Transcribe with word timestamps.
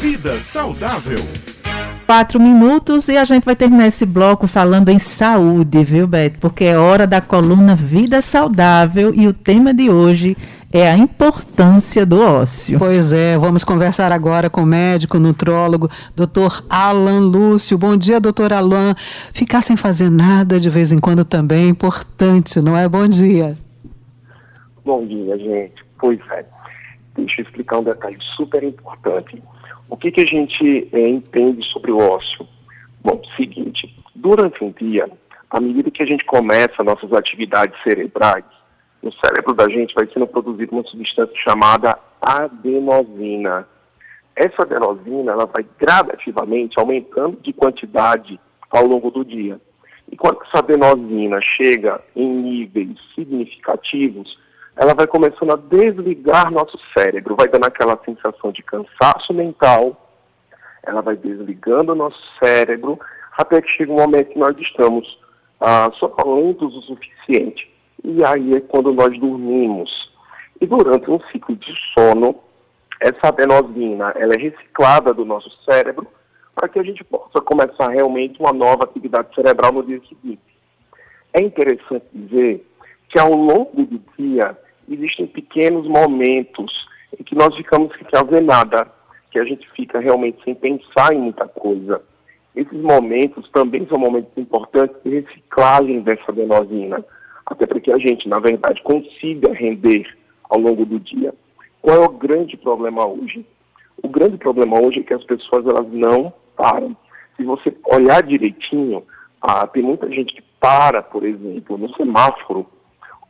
Vida 0.00 0.40
saudável. 0.40 1.18
Quatro 2.06 2.40
minutos 2.40 3.06
e 3.08 3.18
a 3.18 3.24
gente 3.26 3.44
vai 3.44 3.54
terminar 3.54 3.86
esse 3.86 4.06
bloco 4.06 4.46
falando 4.46 4.88
em 4.88 4.98
saúde, 4.98 5.84
viu, 5.84 6.06
Beto? 6.06 6.38
Porque 6.40 6.64
é 6.64 6.78
hora 6.78 7.06
da 7.06 7.20
coluna 7.20 7.76
Vida 7.76 8.22
Saudável 8.22 9.12
e 9.14 9.28
o 9.28 9.34
tema 9.34 9.74
de 9.74 9.90
hoje 9.90 10.38
é 10.72 10.90
a 10.90 10.96
importância 10.96 12.06
do 12.06 12.18
ócio. 12.18 12.78
Pois 12.78 13.12
é, 13.12 13.36
vamos 13.36 13.62
conversar 13.62 14.10
agora 14.10 14.48
com 14.48 14.62
o 14.62 14.66
médico 14.66 15.18
nutrólogo, 15.18 15.90
doutor 16.16 16.64
Alan 16.70 17.20
Lúcio. 17.20 17.76
Bom 17.76 17.94
dia, 17.94 18.18
doutor 18.18 18.54
Alan. 18.54 18.94
Ficar 18.96 19.60
sem 19.60 19.76
fazer 19.76 20.08
nada 20.08 20.58
de 20.58 20.70
vez 20.70 20.92
em 20.92 20.98
quando 20.98 21.26
também 21.26 21.66
é 21.66 21.68
importante, 21.68 22.58
não 22.58 22.74
é? 22.74 22.88
Bom 22.88 23.06
dia. 23.06 23.54
Bom 24.82 25.06
dia, 25.06 25.36
gente. 25.36 25.84
Pois 25.98 26.18
é. 26.30 26.46
Deixa 27.16 27.42
eu 27.42 27.44
explicar 27.44 27.80
um 27.80 27.84
detalhe 27.84 28.16
super 28.34 28.64
importante. 28.64 29.42
O 29.90 29.96
que, 29.96 30.12
que 30.12 30.20
a 30.20 30.26
gente 30.26 30.88
é, 30.92 31.08
entende 31.08 31.66
sobre 31.66 31.90
o 31.90 31.98
ócio? 31.98 32.46
Bom, 33.02 33.20
seguinte, 33.36 33.92
durante 34.14 34.62
um 34.62 34.70
dia, 34.70 35.10
à 35.50 35.60
medida 35.60 35.90
que 35.90 36.02
a 36.02 36.06
gente 36.06 36.24
começa 36.24 36.84
nossas 36.84 37.12
atividades 37.12 37.76
cerebrais, 37.82 38.44
no 39.02 39.12
cérebro 39.14 39.52
da 39.52 39.68
gente 39.68 39.92
vai 39.94 40.06
sendo 40.06 40.28
produzida 40.28 40.70
uma 40.70 40.84
substância 40.84 41.34
chamada 41.34 41.98
adenosina. 42.22 43.66
Essa 44.36 44.62
adenosina 44.62 45.32
ela 45.32 45.46
vai 45.46 45.66
gradativamente 45.76 46.78
aumentando 46.78 47.38
de 47.42 47.52
quantidade 47.52 48.38
ao 48.70 48.86
longo 48.86 49.10
do 49.10 49.24
dia. 49.24 49.60
E 50.12 50.16
quando 50.16 50.40
essa 50.42 50.58
adenosina 50.58 51.40
chega 51.40 52.00
em 52.14 52.28
níveis 52.28 52.96
significativos, 53.14 54.38
ela 54.80 54.94
vai 54.94 55.06
começando 55.06 55.52
a 55.52 55.56
desligar 55.56 56.50
nosso 56.50 56.80
cérebro, 56.96 57.36
vai 57.36 57.46
dando 57.46 57.66
aquela 57.66 58.00
sensação 58.02 58.50
de 58.50 58.62
cansaço 58.62 59.34
mental, 59.34 60.10
ela 60.82 61.02
vai 61.02 61.16
desligando 61.16 61.92
o 61.92 61.94
nosso 61.94 62.18
cérebro, 62.42 62.98
até 63.36 63.60
que 63.60 63.68
chega 63.68 63.92
um 63.92 63.96
momento 63.96 64.30
que 64.30 64.38
nós 64.38 64.56
estamos 64.56 65.18
ah, 65.60 65.90
sonolentos 65.98 66.74
o 66.74 66.80
suficiente. 66.80 67.70
E 68.02 68.24
aí 68.24 68.54
é 68.54 68.60
quando 68.60 68.90
nós 68.90 69.10
dormimos. 69.20 70.10
E 70.58 70.66
durante 70.66 71.10
um 71.10 71.20
ciclo 71.30 71.54
de 71.56 71.74
sono, 71.92 72.36
essa 72.98 73.28
adenosina 73.28 74.14
ela 74.16 74.32
é 74.32 74.38
reciclada 74.38 75.12
do 75.12 75.26
nosso 75.26 75.50
cérebro 75.62 76.06
para 76.54 76.70
que 76.70 76.78
a 76.78 76.82
gente 76.82 77.04
possa 77.04 77.42
começar 77.42 77.90
realmente 77.90 78.40
uma 78.40 78.54
nova 78.54 78.84
atividade 78.84 79.34
cerebral 79.34 79.72
no 79.72 79.82
dia 79.82 80.00
seguinte. 80.08 80.40
É 81.34 81.42
interessante 81.42 82.06
dizer 82.14 82.66
que 83.10 83.18
ao 83.18 83.34
longo 83.34 83.84
do 83.84 84.00
dia 84.16 84.56
existem 84.90 85.26
pequenos 85.26 85.86
momentos 85.86 86.88
em 87.18 87.22
que 87.22 87.34
nós 87.34 87.54
ficamos 87.56 87.92
sem 87.96 88.06
fazer 88.10 88.40
nada, 88.40 88.90
que 89.30 89.38
a 89.38 89.44
gente 89.44 89.68
fica 89.70 90.00
realmente 90.00 90.42
sem 90.44 90.54
pensar 90.54 91.14
em 91.14 91.18
muita 91.18 91.46
coisa. 91.46 92.02
Esses 92.54 92.80
momentos 92.80 93.48
também 93.50 93.86
são 93.86 93.98
momentos 93.98 94.32
importantes 94.36 94.96
de 95.04 95.20
reciclagem 95.20 96.00
dessa 96.00 96.24
adenosina, 96.28 97.04
até 97.46 97.66
para 97.66 97.80
que 97.80 97.92
a 97.92 97.98
gente, 97.98 98.28
na 98.28 98.40
verdade, 98.40 98.82
consiga 98.82 99.52
render 99.52 100.06
ao 100.48 100.58
longo 100.58 100.84
do 100.84 100.98
dia. 100.98 101.32
Qual 101.80 101.96
é 101.96 102.04
o 102.04 102.08
grande 102.08 102.56
problema 102.56 103.06
hoje? 103.06 103.46
O 104.02 104.08
grande 104.08 104.36
problema 104.36 104.80
hoje 104.80 105.00
é 105.00 105.02
que 105.02 105.14
as 105.14 105.24
pessoas 105.24 105.64
elas 105.66 105.86
não 105.92 106.32
param. 106.56 106.96
Se 107.36 107.44
você 107.44 107.74
olhar 107.86 108.22
direitinho, 108.22 109.04
ah, 109.40 109.66
tem 109.66 109.82
muita 109.82 110.10
gente 110.10 110.34
que 110.34 110.42
para, 110.58 111.02
por 111.02 111.24
exemplo, 111.24 111.78
no 111.78 111.94
semáforo, 111.94 112.66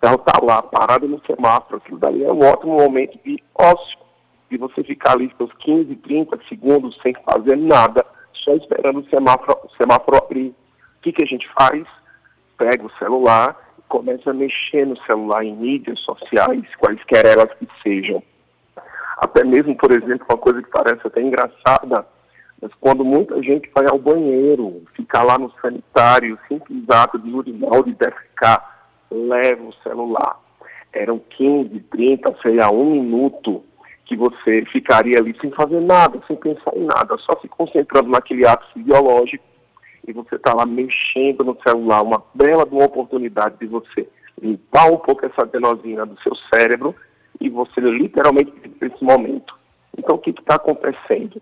carro 0.00 0.16
está 0.16 0.40
lá 0.42 0.62
parado 0.62 1.06
no 1.06 1.20
semáforo, 1.26 1.76
aquilo 1.76 1.98
dali 1.98 2.24
é 2.24 2.32
um 2.32 2.40
ótimo 2.40 2.76
momento 2.76 3.18
de 3.24 3.42
ócio, 3.54 3.98
de 4.50 4.56
você 4.56 4.82
ficar 4.82 5.12
ali 5.12 5.32
seus 5.36 5.52
15, 5.58 5.94
30 5.96 6.40
segundos 6.48 6.98
sem 7.02 7.14
fazer 7.24 7.56
nada, 7.56 8.04
só 8.32 8.54
esperando 8.54 9.00
o 9.00 9.08
semáforo, 9.08 9.58
o 9.64 9.76
semáforo 9.76 10.16
abrir. 10.16 10.48
O 10.48 11.02
que, 11.02 11.12
que 11.12 11.22
a 11.22 11.26
gente 11.26 11.48
faz? 11.56 11.86
Pega 12.56 12.84
o 12.84 12.92
celular 12.98 13.56
e 13.78 13.82
começa 13.82 14.30
a 14.30 14.34
mexer 14.34 14.86
no 14.86 14.96
celular 15.02 15.44
em 15.44 15.54
mídias 15.54 16.00
sociais, 16.00 16.64
quaisquer 16.78 17.26
elas 17.26 17.52
que 17.54 17.68
sejam. 17.82 18.22
Até 19.18 19.44
mesmo, 19.44 19.76
por 19.76 19.92
exemplo, 19.92 20.26
uma 20.28 20.38
coisa 20.38 20.62
que 20.62 20.70
parece 20.70 21.06
até 21.06 21.20
engraçada, 21.20 22.06
mas 22.60 22.70
quando 22.80 23.04
muita 23.04 23.42
gente 23.42 23.70
vai 23.74 23.86
ao 23.86 23.98
banheiro, 23.98 24.82
ficar 24.94 25.22
lá 25.22 25.38
no 25.38 25.52
sanitário, 25.62 26.38
simples 26.48 26.88
ato 26.88 27.18
de 27.18 27.30
urinar 27.30 27.82
de 27.82 27.94
defecar, 27.94 28.79
leva 29.10 29.62
o 29.62 29.74
celular. 29.82 30.38
Eram 30.92 31.18
15, 31.18 31.80
30, 31.90 32.36
sei 32.42 32.56
lá, 32.56 32.70
um 32.70 32.90
minuto 32.92 33.62
que 34.06 34.16
você 34.16 34.64
ficaria 34.66 35.18
ali 35.18 35.36
sem 35.40 35.50
fazer 35.52 35.80
nada, 35.80 36.20
sem 36.26 36.36
pensar 36.36 36.76
em 36.76 36.84
nada, 36.84 37.16
só 37.18 37.38
se 37.40 37.48
concentrando 37.48 38.10
naquele 38.10 38.44
ato 38.44 38.66
fisiológico 38.72 39.44
e 40.06 40.12
você 40.12 40.36
está 40.36 40.54
lá 40.54 40.66
mexendo 40.66 41.44
no 41.44 41.56
celular, 41.62 42.02
uma 42.02 42.22
bela 42.34 42.66
uma 42.70 42.84
oportunidade 42.84 43.56
de 43.60 43.66
você 43.66 44.08
limpar 44.40 44.90
um 44.90 44.96
pouco 44.96 45.26
essa 45.26 45.42
adenosina 45.42 46.06
do 46.06 46.20
seu 46.22 46.34
cérebro 46.52 46.94
e 47.40 47.48
você 47.48 47.80
literalmente 47.80 48.52
esse 48.80 49.04
momento. 49.04 49.54
Então, 49.96 50.16
o 50.16 50.18
que 50.18 50.30
está 50.30 50.56
acontecendo? 50.56 51.40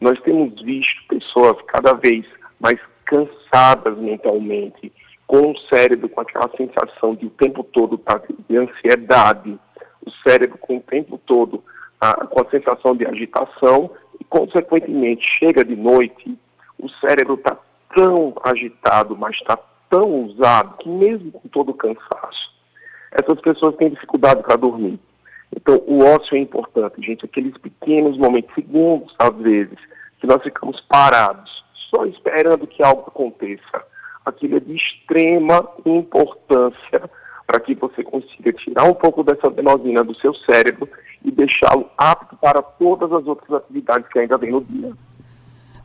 Nós 0.00 0.20
temos 0.20 0.60
visto 0.62 1.06
pessoas 1.08 1.56
cada 1.66 1.94
vez 1.94 2.26
mais 2.60 2.78
cansadas 3.04 3.96
mentalmente, 3.98 4.92
com 5.26 5.50
o 5.50 5.58
cérebro 5.68 6.08
com 6.08 6.20
aquela 6.20 6.50
sensação 6.56 7.14
de 7.14 7.26
o 7.26 7.30
tempo 7.30 7.64
todo 7.64 7.98
tá 7.98 8.20
de 8.48 8.56
ansiedade, 8.56 9.58
o 10.04 10.10
cérebro 10.22 10.58
com 10.58 10.76
o 10.76 10.80
tempo 10.80 11.18
todo 11.24 11.62
ah, 12.00 12.26
com 12.26 12.42
a 12.42 12.50
sensação 12.50 12.94
de 12.94 13.06
agitação 13.06 13.90
e, 14.20 14.24
consequentemente, 14.24 15.26
chega 15.38 15.64
de 15.64 15.74
noite, 15.74 16.38
o 16.78 16.88
cérebro 17.00 17.34
está 17.34 17.56
tão 17.94 18.34
agitado, 18.42 19.16
mas 19.16 19.34
está 19.36 19.58
tão 19.88 20.26
usado, 20.26 20.76
que 20.78 20.88
mesmo 20.88 21.32
com 21.32 21.48
todo 21.48 21.70
o 21.70 21.74
cansaço, 21.74 22.52
essas 23.10 23.40
pessoas 23.40 23.76
têm 23.76 23.90
dificuldade 23.90 24.42
para 24.42 24.56
dormir. 24.56 24.98
Então, 25.54 25.76
o 25.86 26.04
ócio 26.04 26.36
é 26.36 26.40
importante, 26.40 27.00
gente, 27.00 27.24
aqueles 27.24 27.56
pequenos 27.56 28.18
momentos, 28.18 28.54
segundos, 28.54 29.14
às 29.18 29.34
vezes, 29.36 29.78
que 30.18 30.26
nós 30.26 30.42
ficamos 30.42 30.80
parados, 30.82 31.64
só 31.74 32.04
esperando 32.06 32.66
que 32.66 32.82
algo 32.82 33.04
aconteça 33.06 33.82
aquilo 34.24 34.56
é 34.56 34.60
de 34.60 34.74
extrema 34.74 35.68
importância 35.84 37.10
para 37.46 37.60
que 37.60 37.74
você 37.74 38.02
consiga 38.02 38.52
tirar 38.52 38.84
um 38.84 38.94
pouco 38.94 39.22
dessa 39.22 39.48
adenosina 39.48 40.02
do 40.02 40.14
seu 40.16 40.34
cérebro 40.34 40.88
e 41.24 41.30
deixá-lo 41.30 41.86
apto 41.96 42.36
para 42.36 42.62
todas 42.62 43.12
as 43.12 43.26
outras 43.26 43.52
atividades 43.52 44.08
que 44.08 44.18
ainda 44.18 44.38
vem 44.38 44.50
no 44.50 44.62
dia. 44.62 44.92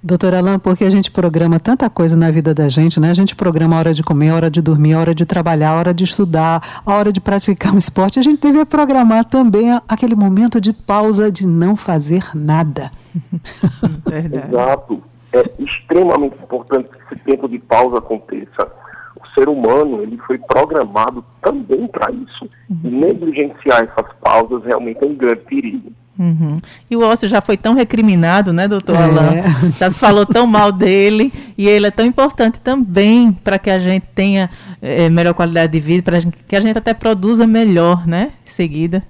Doutor 0.00 0.32
Alain, 0.32 0.60
porque 0.60 0.84
a 0.84 0.90
gente 0.90 1.10
programa 1.10 1.58
tanta 1.58 1.90
coisa 1.90 2.16
na 2.16 2.30
vida 2.30 2.54
da 2.54 2.68
gente, 2.68 3.00
né? 3.00 3.10
A 3.10 3.14
gente 3.14 3.34
programa 3.34 3.74
a 3.74 3.78
hora 3.80 3.94
de 3.94 4.04
comer, 4.04 4.30
a 4.30 4.36
hora 4.36 4.50
de 4.50 4.62
dormir, 4.62 4.92
a 4.92 5.00
hora 5.00 5.14
de 5.14 5.26
trabalhar, 5.26 5.70
a 5.70 5.76
hora 5.76 5.92
de 5.92 6.04
estudar, 6.04 6.62
a 6.86 6.94
hora 6.94 7.12
de 7.12 7.20
praticar 7.20 7.74
um 7.74 7.78
esporte. 7.78 8.20
A 8.20 8.22
gente 8.22 8.40
deve 8.40 8.64
programar 8.64 9.24
também 9.24 9.70
aquele 9.88 10.14
momento 10.14 10.60
de 10.60 10.72
pausa 10.72 11.32
de 11.32 11.44
não 11.44 11.74
fazer 11.74 12.30
nada. 12.32 12.92
Exato 14.46 15.02
é 15.32 15.44
extremamente 15.58 16.36
importante 16.42 16.88
que 16.88 17.14
esse 17.14 17.22
tempo 17.24 17.48
de 17.48 17.58
pausa 17.58 17.98
aconteça. 17.98 18.72
O 19.16 19.26
ser 19.34 19.48
humano 19.48 20.02
ele 20.02 20.16
foi 20.18 20.38
programado 20.38 21.24
também 21.42 21.86
para 21.86 22.10
isso. 22.12 22.48
Uhum. 22.70 22.78
E 22.84 22.88
negligenciar 22.88 23.82
essas 23.82 24.12
pausas 24.20 24.64
realmente 24.64 25.02
é 25.02 25.06
um 25.06 25.14
grande 25.14 25.40
perigo. 25.40 25.92
Uhum. 26.18 26.60
E 26.90 26.96
o 26.96 27.02
ócio 27.02 27.28
já 27.28 27.40
foi 27.40 27.56
tão 27.56 27.74
recriminado, 27.74 28.52
né, 28.52 28.66
doutor 28.66 28.96
é. 28.96 29.04
Alain? 29.04 29.70
Já 29.78 29.88
se 29.88 30.00
falou 30.00 30.26
tão 30.26 30.46
mal 30.46 30.72
dele 30.72 31.32
e 31.56 31.68
ele 31.68 31.86
é 31.86 31.90
tão 31.92 32.04
importante 32.04 32.58
também 32.58 33.32
para 33.32 33.58
que 33.58 33.70
a 33.70 33.78
gente 33.78 34.06
tenha 34.14 34.50
é, 34.82 35.08
melhor 35.08 35.34
qualidade 35.34 35.72
de 35.72 35.78
vida, 35.78 36.02
para 36.02 36.20
que 36.20 36.56
a 36.56 36.60
gente 36.60 36.76
até 36.76 36.92
produza 36.92 37.46
melhor, 37.46 38.04
né, 38.04 38.32
em 38.44 38.50
seguida. 38.50 39.04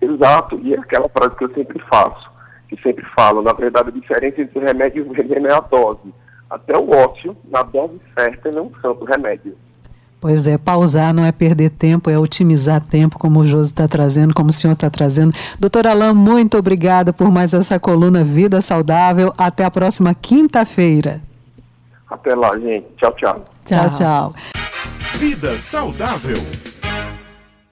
Exato, 0.00 0.58
e 0.62 0.72
é 0.72 0.78
aquela 0.78 1.08
frase 1.08 1.36
que 1.36 1.44
eu 1.44 1.52
sempre 1.52 1.78
faço 1.80 2.37
que 2.68 2.80
sempre 2.82 3.04
falo, 3.14 3.42
na 3.42 3.52
verdade, 3.52 3.88
a 3.88 3.92
diferença 3.92 4.40
entre 4.40 4.58
o 4.58 4.62
remédio 4.62 5.04
e 5.06 5.08
o 5.08 5.12
veneno 5.12 5.46
é 5.48 5.52
a 5.52 5.60
dose. 5.60 6.12
Até 6.50 6.76
o 6.76 6.90
ócio, 6.90 7.36
na 7.50 7.62
dose 7.62 8.00
certa, 8.14 8.48
é 8.48 8.60
um 8.60 8.70
santo 8.80 9.04
remédio. 9.04 9.56
Pois 10.20 10.48
é, 10.48 10.58
pausar 10.58 11.14
não 11.14 11.24
é 11.24 11.30
perder 11.30 11.70
tempo, 11.70 12.10
é 12.10 12.18
otimizar 12.18 12.80
tempo, 12.80 13.18
como 13.18 13.40
o 13.40 13.46
Josi 13.46 13.70
está 13.70 13.86
trazendo, 13.86 14.34
como 14.34 14.48
o 14.48 14.52
senhor 14.52 14.72
está 14.72 14.90
trazendo. 14.90 15.32
Doutor 15.60 15.86
Alain, 15.86 16.12
muito 16.12 16.58
obrigada 16.58 17.12
por 17.12 17.30
mais 17.30 17.54
essa 17.54 17.78
coluna 17.78 18.24
Vida 18.24 18.60
Saudável. 18.60 19.32
Até 19.38 19.64
a 19.64 19.70
próxima 19.70 20.14
quinta-feira. 20.14 21.20
Até 22.10 22.34
lá, 22.34 22.58
gente. 22.58 22.86
Tchau, 22.96 23.12
tchau. 23.12 23.44
Tchau, 23.64 23.90
tchau. 23.90 24.34
Vida 25.18 25.56
Saudável. 25.58 26.67